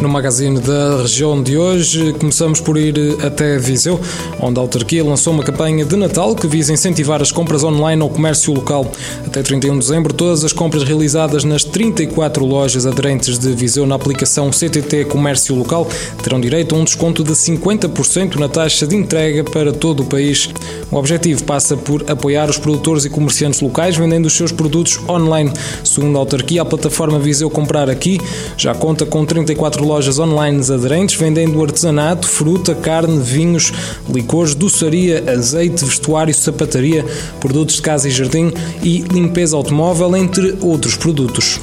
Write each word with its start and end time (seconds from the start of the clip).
No 0.00 0.08
magazine 0.08 0.60
da 0.60 1.02
região 1.02 1.42
de 1.42 1.58
hoje, 1.58 2.12
começamos 2.12 2.60
por 2.60 2.78
ir 2.78 2.94
até 3.20 3.58
Viseu, 3.58 4.00
onde 4.40 4.56
a 4.56 4.62
autarquia 4.62 5.02
lançou 5.02 5.32
uma 5.32 5.42
campanha 5.42 5.84
de 5.84 5.96
Natal 5.96 6.36
que 6.36 6.46
visa 6.46 6.72
incentivar 6.72 7.20
as 7.20 7.32
compras 7.32 7.64
online 7.64 8.00
ao 8.00 8.08
comércio 8.08 8.54
local. 8.54 8.88
Até 9.26 9.42
31 9.42 9.72
de 9.72 9.78
dezembro, 9.80 10.14
todas 10.14 10.44
as 10.44 10.52
compras 10.52 10.84
realizadas 10.84 11.42
nas 11.42 11.64
34 11.64 12.46
lojas 12.46 12.86
aderentes 12.86 13.40
de 13.40 13.52
Viseu 13.52 13.86
na 13.86 13.96
aplicação 13.96 14.50
CTT 14.50 15.06
Comércio 15.06 15.56
Local 15.56 15.88
terão 16.22 16.40
direito 16.40 16.76
a 16.76 16.78
um 16.78 16.84
desconto 16.84 17.24
de 17.24 17.32
50% 17.32 18.36
na 18.36 18.48
taxa 18.48 18.86
de 18.86 18.94
entrega 18.94 19.42
para 19.42 19.72
todo 19.72 20.04
o 20.04 20.06
país. 20.06 20.48
O 20.90 20.96
objetivo 20.96 21.44
passa 21.44 21.76
por 21.76 22.10
apoiar 22.10 22.48
os 22.48 22.56
produtores 22.56 23.04
e 23.04 23.10
comerciantes 23.10 23.60
locais 23.60 23.96
vendendo 23.96 24.26
os 24.26 24.32
seus 24.32 24.50
produtos 24.50 24.98
online. 25.08 25.52
Segundo 25.84 26.16
a 26.16 26.20
autarquia, 26.20 26.62
a 26.62 26.64
plataforma 26.64 27.18
Viseu 27.18 27.50
Comprar 27.50 27.90
Aqui 27.90 28.18
já 28.56 28.74
conta 28.74 29.04
com 29.04 29.24
34 29.24 29.84
lojas 29.84 30.18
online 30.18 30.58
aderentes, 30.72 31.14
vendendo 31.14 31.62
artesanato, 31.62 32.26
fruta, 32.26 32.74
carne, 32.74 33.20
vinhos, 33.22 33.72
licores, 34.08 34.54
doçaria, 34.54 35.22
azeite, 35.30 35.84
vestuário, 35.84 36.34
sapataria, 36.34 37.04
produtos 37.38 37.76
de 37.76 37.82
casa 37.82 38.08
e 38.08 38.10
jardim 38.10 38.52
e 38.82 39.00
limpeza 39.00 39.56
automóvel, 39.56 40.16
entre 40.16 40.56
outros 40.62 40.96
produtos. 40.96 41.60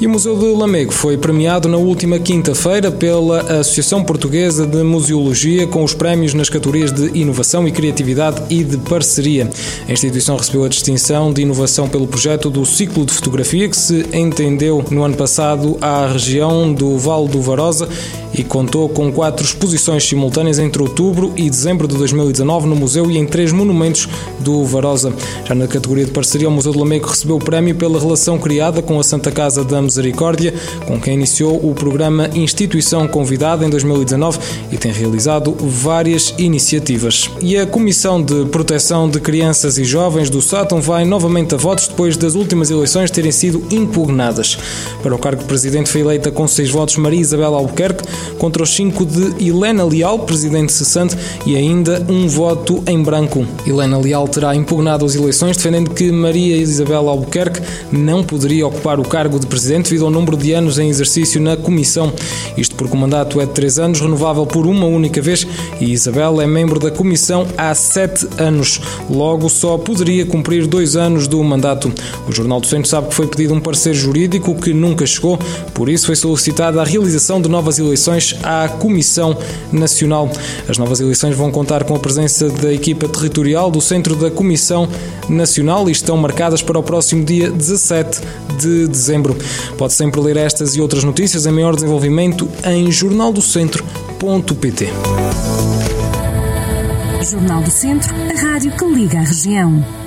E 0.00 0.06
o 0.08 0.10
Museu 0.10 0.36
de 0.36 0.46
Lamego 0.46 0.92
foi 0.92 1.16
premiado 1.16 1.68
na 1.68 1.76
última 1.76 2.18
quinta-feira 2.18 2.90
pela 2.90 3.40
Associação 3.60 4.02
Portuguesa 4.02 4.66
de 4.66 4.82
Museologia 4.82 5.68
com 5.68 5.84
os 5.84 5.94
prémios 5.94 6.34
nas 6.34 6.48
categorias 6.48 6.90
de 6.90 7.16
Inovação 7.16 7.66
e 7.68 7.70
Criatividade 7.70 8.42
e 8.50 8.64
de 8.64 8.76
Parceria. 8.76 9.48
A 9.88 9.92
instituição 9.92 10.36
recebeu 10.36 10.64
a 10.64 10.68
distinção 10.68 11.32
de 11.32 11.42
inovação 11.42 11.88
pelo 11.88 12.08
projeto 12.08 12.50
do 12.50 12.66
ciclo 12.66 13.06
de 13.06 13.12
fotografia 13.12 13.68
que 13.68 13.76
se 13.76 14.04
entendeu 14.12 14.84
no 14.90 15.04
ano 15.04 15.16
passado 15.16 15.78
à 15.80 16.08
região 16.08 16.72
do 16.72 16.98
Vale 16.98 17.28
do 17.28 17.40
Varosa 17.40 17.88
e 18.36 18.42
contou 18.42 18.88
com 18.88 19.12
quatro 19.12 19.46
exposições 19.46 20.04
simultâneas 20.04 20.58
entre 20.58 20.82
outubro 20.82 21.32
e 21.36 21.48
dezembro 21.48 21.86
de 21.86 21.96
2019 21.96 22.66
no 22.66 22.74
museu 22.74 23.08
e 23.08 23.16
em 23.16 23.24
três 23.24 23.52
monumentos 23.52 24.08
do 24.40 24.64
Varosa. 24.64 25.14
Já 25.44 25.54
na 25.54 25.68
categoria 25.68 26.04
de 26.04 26.10
parceria, 26.10 26.48
o 26.48 26.52
Museu 26.52 26.72
de 26.72 26.78
Lamego 26.78 27.06
recebeu 27.06 27.36
o 27.36 27.38
prémio 27.38 27.76
pela 27.76 27.98
relação 27.98 28.38
criada 28.38 28.82
com 28.82 28.98
a 28.98 29.04
Santa 29.04 29.30
Casa 29.30 29.62
da 29.62 29.83
Misericórdia, 29.84 30.54
com 30.86 31.00
quem 31.00 31.14
iniciou 31.14 31.56
o 31.56 31.74
programa 31.74 32.28
Instituição 32.34 33.06
Convidada 33.06 33.64
em 33.64 33.70
2019 33.70 34.38
e 34.72 34.76
tem 34.76 34.92
realizado 34.92 35.54
várias 35.60 36.34
iniciativas. 36.38 37.30
E 37.40 37.56
a 37.56 37.66
Comissão 37.66 38.22
de 38.22 38.44
Proteção 38.46 39.08
de 39.08 39.20
Crianças 39.20 39.78
e 39.78 39.84
Jovens 39.84 40.30
do 40.30 40.42
Sátão 40.42 40.80
vai 40.80 41.04
novamente 41.04 41.54
a 41.54 41.58
votos 41.58 41.88
depois 41.88 42.16
das 42.16 42.34
últimas 42.34 42.70
eleições 42.70 43.10
terem 43.10 43.32
sido 43.32 43.64
impugnadas. 43.70 44.58
Para 45.02 45.14
o 45.14 45.18
cargo 45.18 45.42
de 45.42 45.48
presidente 45.48 45.90
foi 45.90 46.00
eleita 46.00 46.30
com 46.30 46.46
seis 46.48 46.70
votos 46.70 46.96
Maria 46.96 47.20
Isabel 47.20 47.54
Albuquerque, 47.54 48.04
contra 48.38 48.62
os 48.62 48.74
cinco 48.74 49.04
de 49.04 49.46
Helena 49.46 49.84
Leal, 49.84 50.20
presidente 50.20 50.72
cessante, 50.72 51.16
e 51.46 51.56
ainda 51.56 52.04
um 52.08 52.26
voto 52.26 52.82
em 52.86 53.02
branco. 53.02 53.46
Helena 53.66 53.98
Leal 53.98 54.26
terá 54.28 54.54
impugnado 54.54 55.04
as 55.04 55.14
eleições, 55.14 55.56
defendendo 55.56 55.90
que 55.90 56.10
Maria 56.10 56.56
Isabel 56.56 57.08
Albuquerque 57.08 57.60
não 57.92 58.22
poderia 58.22 58.66
ocupar 58.66 58.98
o 58.98 59.04
cargo 59.04 59.38
de 59.38 59.46
presidente 59.46 59.73
devido 59.82 60.04
ao 60.04 60.10
número 60.10 60.36
de 60.36 60.52
anos 60.52 60.78
em 60.78 60.88
exercício 60.88 61.40
na 61.40 61.56
Comissão. 61.56 62.12
Isto 62.56 62.74
porque 62.74 62.94
o 62.94 62.98
mandato 62.98 63.40
é 63.40 63.46
de 63.46 63.52
três 63.52 63.78
anos, 63.78 64.00
renovável 64.00 64.46
por 64.46 64.66
uma 64.66 64.86
única 64.86 65.20
vez, 65.20 65.46
e 65.80 65.92
Isabel 65.92 66.40
é 66.40 66.46
membro 66.46 66.78
da 66.78 66.90
Comissão 66.90 67.46
há 67.56 67.74
sete 67.74 68.26
anos. 68.38 68.80
Logo, 69.08 69.48
só 69.48 69.76
poderia 69.78 70.26
cumprir 70.26 70.66
dois 70.66 70.96
anos 70.96 71.26
do 71.26 71.42
mandato. 71.42 71.92
O 72.28 72.32
Jornal 72.32 72.60
do 72.60 72.66
Centro 72.66 72.88
sabe 72.88 73.08
que 73.08 73.14
foi 73.14 73.26
pedido 73.26 73.54
um 73.54 73.60
parecer 73.60 73.94
jurídico 73.94 74.54
que 74.54 74.72
nunca 74.72 75.06
chegou, 75.06 75.38
por 75.72 75.88
isso 75.88 76.06
foi 76.06 76.16
solicitada 76.16 76.80
a 76.80 76.84
realização 76.84 77.40
de 77.40 77.48
novas 77.48 77.78
eleições 77.78 78.36
à 78.42 78.68
Comissão 78.68 79.36
Nacional. 79.72 80.30
As 80.68 80.78
novas 80.78 81.00
eleições 81.00 81.36
vão 81.36 81.50
contar 81.50 81.84
com 81.84 81.94
a 81.94 81.98
presença 81.98 82.48
da 82.48 82.72
equipa 82.72 83.08
territorial 83.08 83.70
do 83.70 83.80
centro 83.80 84.14
da 84.16 84.30
Comissão 84.30 84.88
Nacional 85.28 85.88
e 85.88 85.92
estão 85.92 86.16
marcadas 86.16 86.62
para 86.62 86.78
o 86.78 86.82
próximo 86.82 87.24
dia 87.24 87.50
17 87.50 88.20
de 88.58 88.86
dezembro. 88.86 89.36
Pode 89.76 89.92
sempre 89.94 90.20
ler 90.20 90.36
estas 90.36 90.76
e 90.76 90.80
outras 90.80 91.04
notícias 91.04 91.46
em 91.46 91.52
maior 91.52 91.74
desenvolvimento 91.74 92.48
em 92.64 92.90
jornaldocentro.pt. 92.90 94.88
Jornal 97.30 97.62
do 97.62 97.70
Centro, 97.70 98.14
a 98.14 98.40
rádio 98.40 98.72
que 98.72 98.84
liga 98.84 99.18
a 99.18 99.22
região. 99.22 100.03